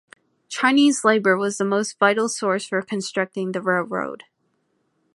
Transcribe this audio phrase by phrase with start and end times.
[0.49, 4.23] Chinese labor was the most vital source for constructing the railroad.